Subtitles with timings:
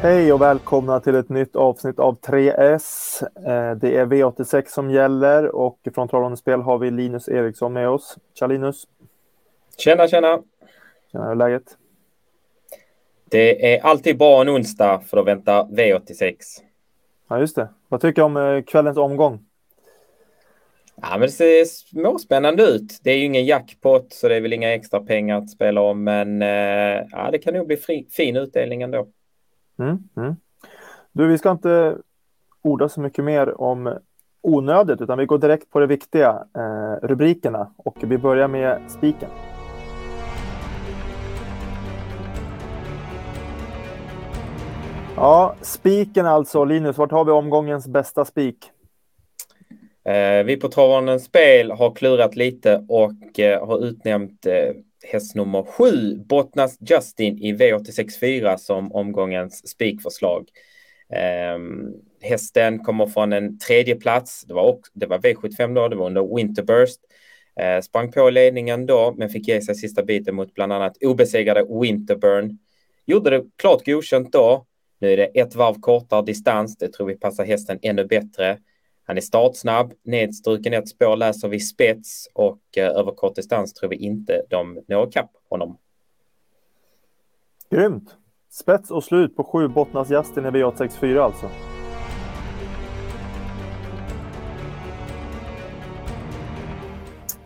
[0.00, 3.22] Hej och välkomna till ett nytt avsnitt av 3S.
[3.36, 7.88] Eh, det är V86 som gäller och från Travande Spel har vi Linus Eriksson med
[7.88, 8.18] oss.
[8.34, 8.84] Tja Linus!
[9.78, 10.42] Tjena, tjena!
[11.12, 11.76] Tjena, hur är läget?
[13.30, 16.34] Det är alltid bra en onsdag för att vänta V86.
[17.28, 17.68] Ja, just det.
[17.88, 19.44] Vad tycker du om eh, kvällens omgång?
[21.02, 23.00] Ja, men det ser småspännande ut.
[23.02, 26.04] Det är ju ingen jackpot så det är väl inga extra pengar att spela om,
[26.04, 29.06] men eh, ja, det kan nog bli fri, fin utdelning ändå.
[29.78, 30.36] Mm, mm.
[31.12, 31.98] Du, vi ska inte
[32.62, 33.98] orda så mycket mer om
[34.42, 37.70] onödigt, utan vi går direkt på det viktiga, eh, rubrikerna.
[37.76, 39.30] Och vi börjar med spiken.
[45.16, 46.64] Ja, spiken alltså.
[46.64, 48.70] Linus, vart har vi omgångens bästa spik?
[50.04, 55.62] Eh, vi på Travandens Spel har klurat lite och eh, har utnämnt eh, häst nummer
[55.62, 60.48] sju, Bottnas Justin i V864 som omgångens spikförslag.
[61.12, 61.58] Eh,
[62.22, 64.44] hästen kommer från en tredje plats.
[64.44, 67.00] Det var, också, det var V75 då, det var under Winterburst.
[67.60, 71.66] Eh, sprang på ledningen då, men fick ge sig sista biten mot bland annat obesegrade
[71.80, 72.58] Winterburn.
[73.06, 74.66] Gjorde det klart godkänt då.
[75.00, 76.76] Nu är det ett varv kortare distans.
[76.76, 78.58] Det tror vi passar hästen ännu bättre.
[79.08, 83.90] Han är startsnabb, nedstruken ett spår läser vi spets och eh, över kort distans tror
[83.90, 85.78] vi inte de når kapp honom.
[87.70, 88.16] Grymt!
[88.50, 91.46] Spets och slut på sju Bottnas Justin i V864 alltså.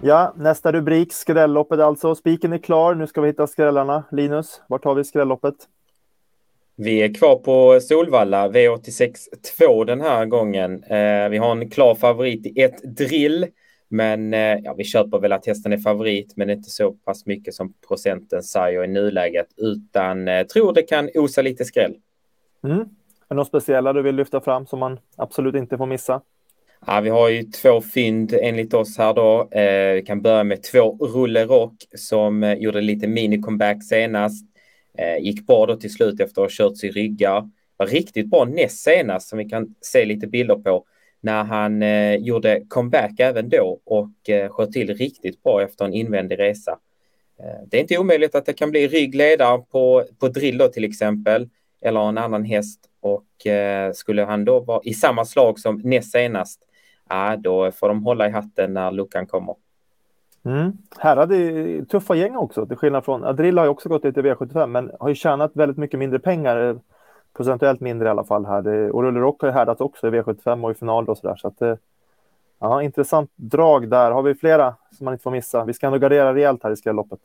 [0.00, 2.14] Ja, nästa rubrik, skrälloppet alltså.
[2.14, 4.04] Spiken är klar, nu ska vi hitta skrällarna.
[4.10, 5.54] Linus, vart har vi skrälloppet?
[6.84, 9.14] Vi är kvar på Solvalla, V86
[9.58, 10.84] 2 den här gången.
[10.84, 13.46] Eh, vi har en klar favorit i ett drill,
[13.88, 17.54] men eh, ja, vi köper väl att hästen är favorit, men inte så pass mycket
[17.54, 21.94] som procenten säger i nuläget, utan eh, tror det kan osa lite skräll.
[22.64, 22.78] Mm.
[22.78, 22.84] Är
[23.28, 26.20] det något speciella du vill lyfta fram som man absolut inte får missa?
[26.86, 29.48] Ja, vi har ju två fynd enligt oss här då.
[29.50, 34.51] Eh, vi kan börja med två Rulle Rock som eh, gjorde lite mini-comeback senast.
[34.98, 37.50] Eh, gick bra då till slut efter att ha kört sig ryggar.
[37.76, 40.84] Var riktigt bra näst senast som vi kan se lite bilder på
[41.20, 45.94] när han eh, gjorde comeback även då och eh, sköt till riktigt bra efter en
[45.94, 46.78] invändig resa.
[47.40, 50.84] Eh, det är inte omöjligt att det kan bli ryggledare på, på drill då till
[50.84, 51.48] exempel
[51.80, 56.12] eller en annan häst och eh, skulle han då vara i samma slag som näst
[56.12, 56.60] senast,
[57.08, 59.54] ja, då får de hålla i hatten när luckan kommer.
[60.44, 60.72] Mm.
[60.98, 64.66] Här hade tuffa gäng också, till skillnad från Adrilla har ju också gått lite V75,
[64.66, 66.76] men har ju tjänat väldigt mycket mindre pengar, eh,
[67.36, 68.62] procentuellt mindre i alla fall här.
[68.62, 71.36] Det, och Rulle Rock har ju härdats också i V75 och i final och sådär,
[71.36, 71.78] så att det,
[72.60, 74.10] ja, intressant drag där.
[74.10, 75.64] Har vi flera som man inte får missa?
[75.64, 77.20] Vi ska ändå gardera rejält här i skrälloppet.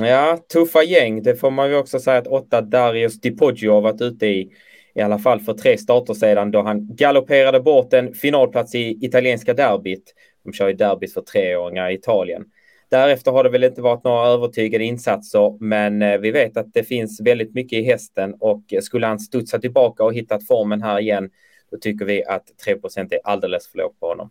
[0.00, 1.22] Ja, tuffa gäng.
[1.22, 4.52] Det får man ju också säga att åtta Darius DiPoggio har varit ute i
[4.96, 9.54] i alla fall för tre starter sedan då han galopperade bort en finalplats i italienska
[9.54, 10.14] derbyt.
[10.46, 12.44] De kör ju derbys för treåringar i Italien.
[12.88, 16.82] Därefter har det väl inte varit några övertygande insatser, men eh, vi vet att det
[16.82, 21.00] finns väldigt mycket i hästen och eh, skulle han studsa tillbaka och hittat formen här
[21.00, 21.30] igen,
[21.70, 24.30] då tycker vi att 3% är alldeles för lågt på honom.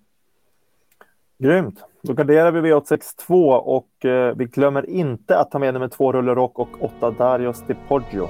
[1.38, 1.84] Grymt.
[2.02, 6.36] Då garderar vi V862 och eh, vi glömmer inte att ta med nummer två Rulle
[6.36, 8.30] Rock och åtta Darius Di Poggio.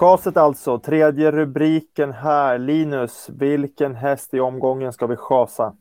[0.00, 2.58] Chaset alltså, tredje rubriken här.
[2.58, 5.76] Linus, vilken häst i omgången ska vi chasa?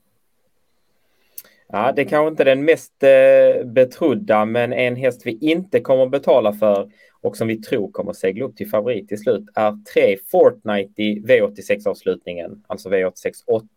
[1.67, 6.07] Ja, det är kanske inte den mest eh, betrodda, men en häst vi inte kommer
[6.07, 6.91] betala för
[7.21, 11.23] och som vi tror kommer segla upp till favorit till slut är tre Fortnite i
[11.27, 13.67] V86-avslutningen, alltså V86 8.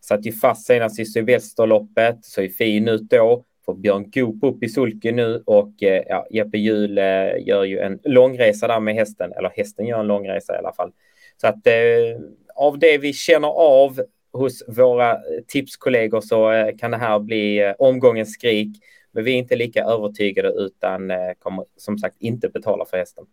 [0.00, 4.68] Satt ju fast senast i Sylvesterloppet, såg fin ut då får Björn Goop upp i
[4.68, 7.04] sulken nu och eh, ja, Jeppe Hjul eh,
[7.46, 10.92] gör ju en långresa där med hästen, eller hästen gör en långresa i alla fall.
[11.36, 12.20] Så att eh,
[12.54, 14.00] av det vi känner av
[14.32, 15.18] hos våra eh,
[15.48, 18.76] tipskollegor så kan det här bli omgångens skrik.
[19.14, 23.24] Men vi är inte lika övertygade utan kommer som sagt inte betala för hästen.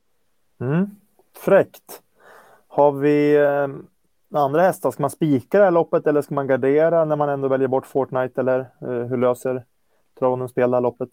[0.61, 0.89] Mm.
[1.37, 2.01] Fräckt.
[2.67, 3.67] Har vi eh,
[4.39, 4.91] andra hästar?
[4.91, 7.85] Ska man spika det här loppet eller ska man gardera när man ändå väljer bort
[7.85, 9.63] Fortnite eller eh, hur löser
[10.19, 11.09] Tranen spelar loppet?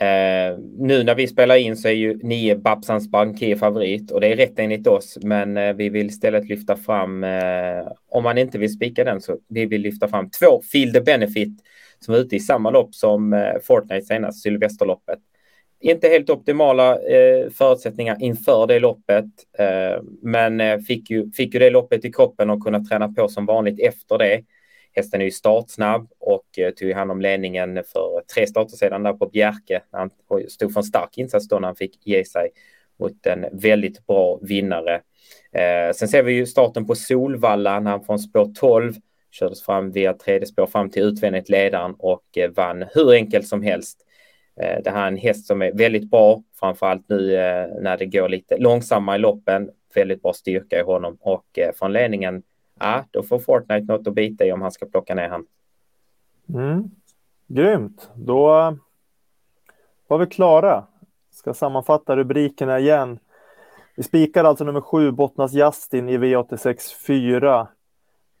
[0.00, 4.32] Eh, nu när vi spelar in så är ju nio Babsans Bankier favorit och det
[4.32, 5.18] är rätt enligt oss.
[5.22, 9.38] Men eh, vi vill istället lyfta fram, eh, om man inte vill spika den, så
[9.48, 11.62] vi vill lyfta fram två Feel the Benefit
[11.98, 15.18] som är ute i samma lopp som eh, Fortnite senast, Sylvesterloppet.
[15.80, 19.24] Inte helt optimala eh, förutsättningar inför det loppet,
[19.58, 23.28] eh, men eh, fick, ju, fick ju det loppet i kroppen och kunna träna på
[23.28, 24.42] som vanligt efter det.
[24.98, 29.12] Hästen är ju startsnabb och eh, tog hand om ledningen för tre starter sedan där
[29.12, 29.82] på Bjerke.
[29.90, 30.10] Han
[30.48, 32.50] stod för en stark insats då när han fick ge sig
[32.98, 35.00] mot en väldigt bra vinnare.
[35.52, 38.94] Eh, sen ser vi ju starten på Solvalla när han från spår 12
[39.30, 43.62] kördes fram via tredje spår fram till utvändigt ledaren och eh, vann hur enkelt som
[43.62, 44.04] helst.
[44.60, 48.06] Eh, det här är en häst som är väldigt bra, framförallt nu eh, när det
[48.06, 49.70] går lite långsammare i loppen.
[49.94, 52.42] Väldigt bra styrka i honom och eh, från ledningen,
[52.80, 55.46] ja, då får Fortnite något att bita i om han ska plocka ner han.
[56.48, 56.90] Mm.
[57.46, 58.76] Grymt, då
[60.06, 60.84] var vi klara.
[61.30, 63.18] Ska sammanfatta rubrikerna igen.
[63.96, 66.76] Vi spikar alltså nummer sju, Bottnas Justin i V86
[67.06, 67.68] 4.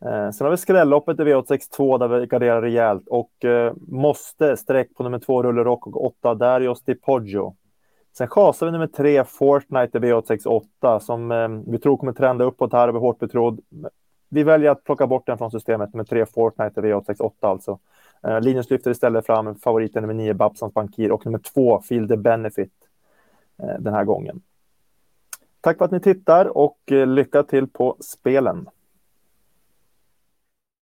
[0.04, 4.56] Eh, sen har vi skrälloppet i V86 2 där vi garderar rejält och eh, måste
[4.56, 7.56] streck på nummer två Rulle Rock och åtta Darius Di Poggio.
[8.18, 12.44] Sen chasar vi nummer tre Fortnite i V86 8 som eh, vi tror kommer trenda
[12.44, 13.60] uppåt här och bli hårt betrodd.
[14.28, 17.78] Vi väljer att plocka bort den från systemet med tre Fortnite v868 alltså.
[18.22, 22.16] Eh, Linus lyfter istället fram favoriten nummer nio Babsans Bankir och nummer två Feel the
[22.16, 22.72] Benefit
[23.62, 24.40] eh, den här gången.
[25.60, 28.68] Tack för att ni tittar och eh, lycka till på spelen.